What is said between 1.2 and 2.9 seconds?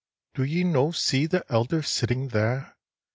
the elder sitting there?